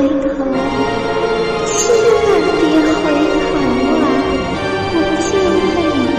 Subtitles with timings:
[0.00, 0.16] 回头，
[1.66, 1.76] 千
[2.24, 2.64] 万别
[3.00, 3.04] 回
[3.36, 3.44] 头
[4.00, 4.08] 啊！
[4.94, 6.16] 我就在你背后呢。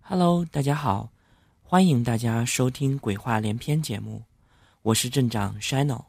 [0.00, 1.10] Hello，大家好，
[1.62, 4.22] 欢迎大家收听《鬼话连篇》节目。
[4.82, 6.04] 我是镇长 Shino。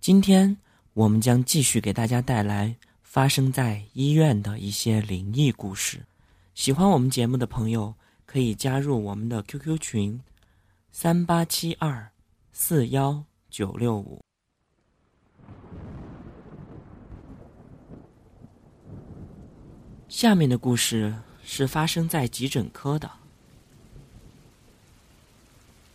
[0.00, 0.56] 今天
[0.92, 6.04] 我们将继续给大家带来发生在医院的一些灵异故事。
[6.54, 7.94] 喜欢我们节目的朋友
[8.24, 10.20] 可以加入我们的 QQ 群：
[10.92, 12.10] 三八七二
[12.52, 14.20] 四幺九六五。
[20.08, 21.14] 下面的故事。
[21.48, 23.08] 是发生在急诊科的。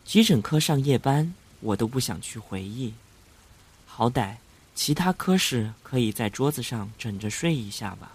[0.05, 2.93] 急诊科上夜班，我都不想去回忆。
[3.85, 4.35] 好歹
[4.75, 8.11] 其他科室可以在桌子上枕着睡一下吧。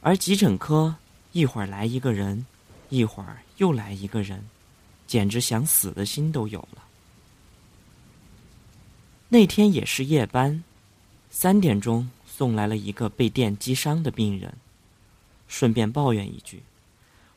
[0.00, 0.94] 而急诊科
[1.32, 2.44] 一会儿来一个人，
[2.90, 4.44] 一会儿又来一个人，
[5.06, 6.84] 简直想死的心都有了。
[9.28, 10.62] 那天也是夜班，
[11.30, 14.52] 三点钟送来了一个被电击伤的病人。
[15.46, 16.62] 顺便抱怨一句，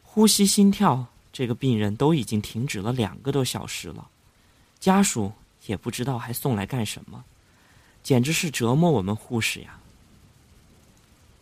[0.02, 4.08] 呼吸、心跳，这个病人都已经停止了两个多小时了，
[4.88, 5.34] 家属
[5.66, 7.26] 也不知道还送来干什么，
[8.04, 9.82] 简直是折磨我们护士呀。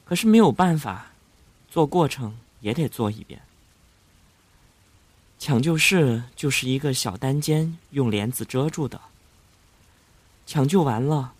[0.04, 1.12] 可是没有办法，
[1.70, 3.40] 做过程也得做一遍。
[5.38, 9.00] 抢救室就是一个小单间，用帘子遮住的。
[10.48, 11.34] 抢救完了，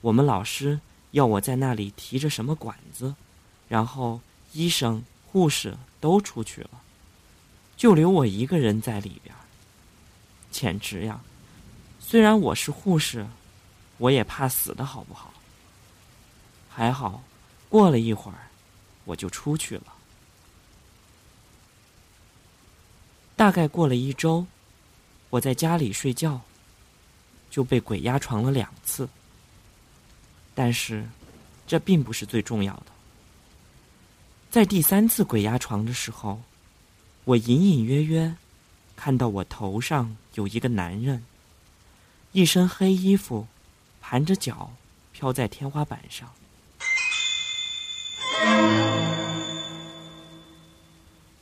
[0.00, 0.78] 我们老师
[1.10, 3.16] 要我在那里提着什么管子，
[3.68, 4.20] 然后。
[4.54, 6.70] 医生、护士都出去了，
[7.76, 9.34] 就留我一个人在里边。
[10.50, 11.20] 简直呀！
[12.10, 13.26] 虽然我是护士，
[13.98, 15.34] 我也怕死的好不好？
[16.66, 17.22] 还好，
[17.68, 18.48] 过了一会儿，
[19.04, 19.92] 我就出去了。
[23.36, 24.46] 大概过了一周，
[25.28, 26.40] 我在家里睡觉，
[27.50, 29.06] 就被鬼压床了两次。
[30.54, 31.06] 但是，
[31.66, 32.86] 这并不是最重要的。
[34.50, 36.40] 在第三次鬼压床的时候，
[37.24, 38.34] 我隐隐约约
[38.96, 41.22] 看到我头上有一个男人，
[42.32, 43.46] 一身黑衣服，
[44.02, 44.70] 盘着脚
[45.12, 46.30] 飘在天花板上，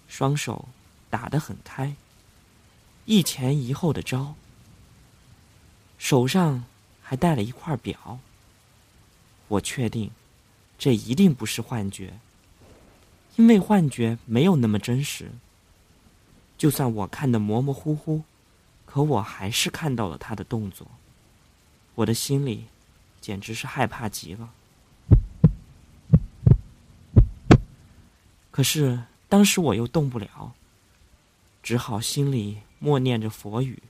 [0.06, 0.68] 双手
[1.10, 1.96] 打得很开，
[3.04, 4.34] 一前一后的招，
[5.98, 6.64] 手上
[7.02, 8.20] 还戴了一块表。
[9.48, 10.10] 我确定，
[10.78, 12.14] 这一定不是幻觉。
[13.34, 15.30] 因为幻觉没有那么真实，
[16.56, 18.22] 就算我看得模模糊糊，
[18.86, 20.86] 可我还是看到了他的动作。
[21.96, 22.66] 我的心里
[23.20, 24.50] 简直是害怕极了。
[28.50, 30.54] 可是当时我又动不了，
[31.62, 33.82] 只好心里默念着佛语。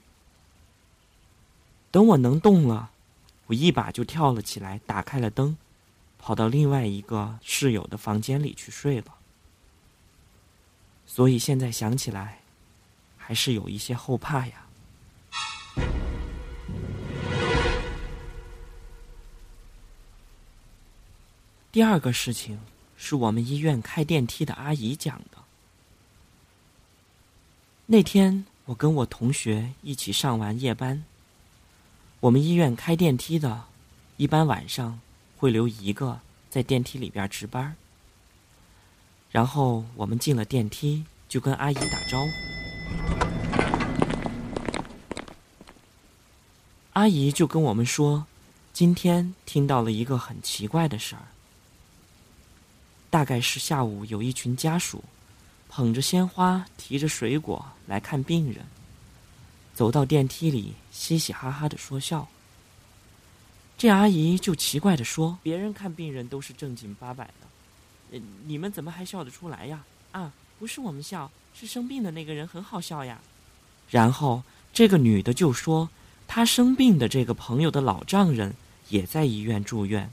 [1.89, 2.91] 等我能动了，
[3.45, 5.57] 我一把就跳了起来，打开了灯，
[6.19, 9.15] 跑到另外一个室友的房间里去睡了。
[11.05, 12.41] 所以现在想起来，
[13.15, 14.66] 还是有一些后怕呀。
[21.77, 22.57] 第二个事情
[22.97, 25.37] 是我们医院开电梯的阿姨讲的。
[27.85, 31.03] 那天我跟我同学一起上完夜班，
[32.19, 33.65] 我们医院开电梯的，
[34.15, 34.99] 一般晚上
[35.37, 37.75] 会留一个在电梯里边值班。
[39.29, 42.31] 然后我们进了电梯，就跟阿姨打招呼。
[46.93, 48.25] 阿姨就跟我们说，
[48.73, 51.21] 今天听到了一个很奇怪的事儿。
[53.09, 55.03] 大概是下午有一群家属，
[55.69, 58.65] 捧着鲜花，提着水果来看病人，
[59.73, 62.27] 走到电梯里，嘻嘻哈哈的说笑。
[63.77, 69.83] 这阿姨就奇怪的说：“别人看病人都是正经八百的。”你们怎么还笑得出来呀？
[70.11, 73.21] 啊，不是我们笑，是生病的那个人很好笑呀。
[73.89, 74.41] 然后
[74.73, 75.89] 这个女的就说，
[76.27, 78.55] 她生病的这个朋友的老丈人
[78.89, 80.11] 也在医院住院，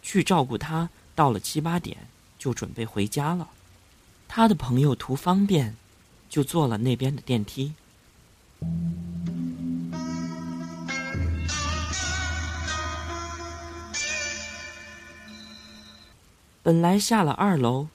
[0.00, 1.96] 去照顾他，到了七八点
[2.42, 3.48] 就准备回家了。
[4.26, 5.76] 他的朋友图方便，
[6.28, 7.72] 就坐了那边的电梯。
[16.64, 17.86] 本来下了二楼，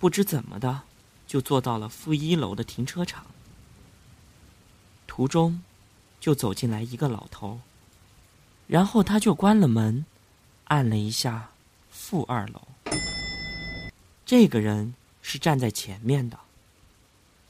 [0.00, 0.82] 不知怎么的，
[1.28, 3.24] 就坐到了负一楼的停车场。
[5.06, 5.62] 途中，
[6.18, 7.60] 就走进来一个老头，
[8.66, 10.04] 然后他就关了门，
[10.64, 11.50] 按了一下
[11.88, 12.62] 负二楼。
[14.26, 14.92] 这个人
[15.22, 16.36] 是站在前面的，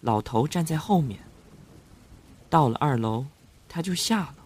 [0.03, 1.19] 老头站在后面。
[2.51, 3.25] 到了二楼，
[3.67, 4.37] 他就下了，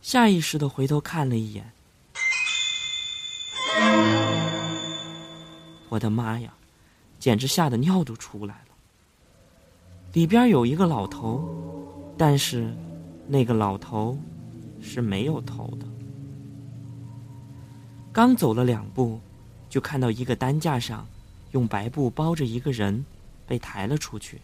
[0.00, 1.70] 下意识的回头看了一眼。
[5.90, 6.54] 我的妈呀，
[7.20, 8.74] 简直吓得尿都出来了！
[10.14, 11.46] 里边有一个老头，
[12.16, 12.74] 但是
[13.28, 14.18] 那个老头
[14.80, 15.86] 是没有头的。
[18.10, 19.20] 刚走了两步，
[19.74, 21.08] 就看到一个担架上
[21.50, 23.04] 用白布包着一个人，
[23.44, 24.40] 被抬了出去，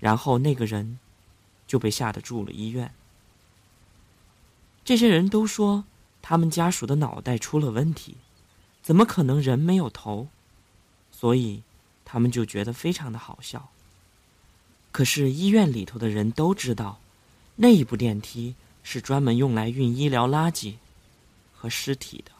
[0.00, 0.98] 然后那个人
[1.68, 2.92] 就被吓得住了医院。
[4.84, 5.84] 这些人都说
[6.20, 8.16] 他们家属的脑袋出了问题，
[8.82, 10.26] 怎么可能人没有头？
[11.12, 11.62] 所以
[12.04, 13.70] 他们就觉得非常的好笑。
[14.90, 16.98] 可是医院里头的人都知道，
[17.54, 20.74] 那一部电梯是专门用来运医疗垃圾
[21.54, 22.33] 和尸体的。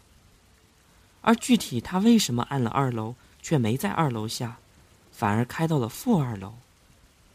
[1.26, 4.59] 而具体他为什么按了二楼却没在二楼下，
[5.11, 6.53] 反而开到了负二楼，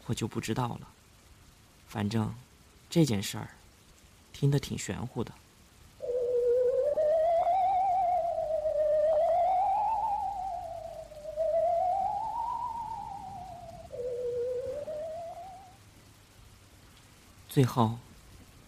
[0.06, 0.86] 我就不知道了。
[1.88, 2.32] 反正
[2.88, 3.48] 这件事儿
[4.32, 5.32] 听得挺玄乎的。
[17.48, 17.98] 最后，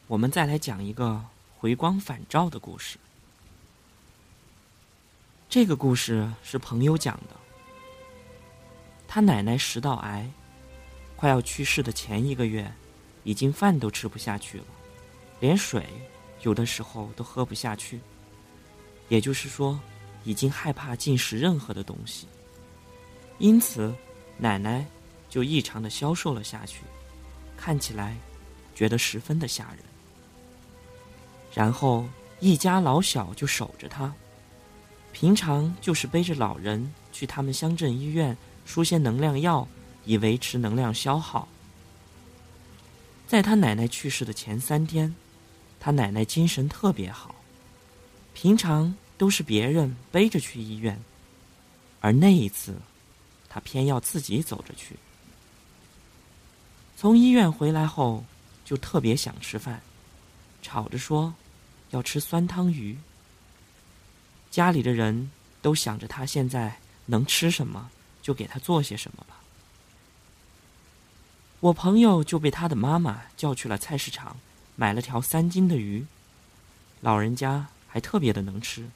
[0.09, 1.25] 我们再来讲一个
[1.61, 2.99] 回光返照的故事。
[5.53, 7.37] 这个故事是朋友讲的。
[9.07, 10.27] 他奶奶食道癌，
[11.15, 12.73] 快要去世的前一个月，
[13.23, 14.65] 已经饭都吃不下去了，
[15.41, 15.87] 连水
[16.41, 18.01] 有的时候都喝不下去。
[19.11, 19.79] 也就是说，
[20.25, 22.27] 已经害怕进食任何的东西。
[23.37, 23.95] 因此，
[24.39, 24.83] 奶奶
[25.29, 26.81] 就异常的消瘦了下去，
[27.59, 28.17] 看起来
[28.75, 29.81] 觉得十分的吓人。
[31.53, 32.07] 然后
[32.41, 34.11] 一家老小就守着他。
[35.13, 39.69] 平常就是背着老人去他们乡镇医院输些能量药，
[40.05, 41.47] 以维持能量消耗。
[43.29, 45.15] 在他奶奶去世的前三天，
[45.79, 47.35] 他奶奶精神特别好。
[48.35, 50.99] 平常都是别人背着去医院，
[52.01, 52.75] 而那一次，
[53.49, 54.97] 他偏要自己走着去。
[56.97, 58.25] 从医院回来后，
[58.65, 59.83] 就特别想吃饭，
[60.63, 61.33] 吵着说
[61.91, 62.97] 要吃酸汤鱼。
[64.53, 65.31] 家里的人
[65.63, 67.91] 都想着他现在能吃什么，
[68.21, 69.41] 就给他做些什么吧。
[71.61, 74.37] 我朋友就被他的妈妈叫去了菜市场，
[74.77, 76.05] 买了条三斤的鱼。
[77.01, 78.91] 老人家还特别的能吃，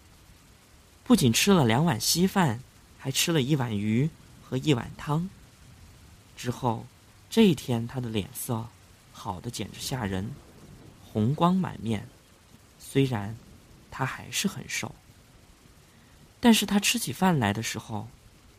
[1.05, 2.61] 不仅吃了两碗稀饭，
[2.99, 4.11] 还吃了一碗鱼
[4.44, 5.31] 和一碗汤。
[6.37, 6.87] 之后
[7.31, 8.67] 这一天，他的脸色
[9.11, 10.32] 好的简直吓人，
[11.03, 12.06] 红光满面。
[12.79, 13.35] 虽然
[13.91, 14.94] 他还是很瘦。
[16.46, 18.06] 但是他吃起饭来的时候，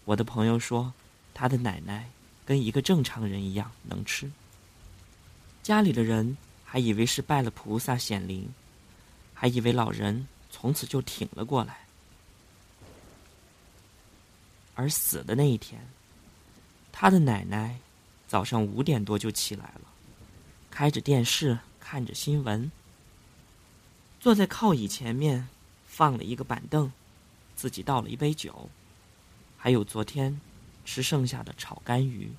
[0.04, 0.92] 我的朋友说，
[1.34, 2.10] 他的奶奶
[2.46, 4.30] 跟一个正常人一样能吃。
[5.64, 8.54] 家里的人还以为是拜了菩萨显灵，
[9.34, 11.78] 还以为老人从此就挺了过来。
[14.76, 15.80] 而死的那一天，
[16.92, 17.80] 他的奶奶
[18.28, 19.84] 早上五点多就起来了，
[20.70, 22.70] 开着电视看着新闻，
[24.20, 25.48] 坐在靠椅前面
[25.88, 26.92] 放了一个板凳。
[27.58, 28.70] 自己倒了一杯酒，
[29.58, 30.40] 还有昨天
[30.86, 32.32] 吃剩下的炒干鱼。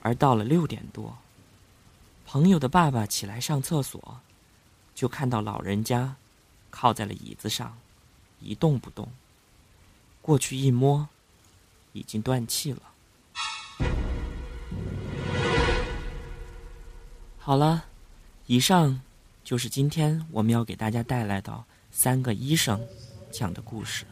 [0.00, 1.18] 而到了六点多，
[2.26, 4.20] 朋友的爸爸起来上厕所，
[4.94, 6.16] 就看到老人家
[6.70, 7.78] 靠在了椅子上，
[8.40, 9.06] 一动不动。
[10.22, 11.08] 过去一摸，
[11.92, 12.82] 已经断气了。
[17.38, 17.84] 好了，
[18.46, 19.02] 以上
[19.44, 22.80] 就是今天我们要给大家带来的三个医生。
[23.32, 24.04] 讲的故事。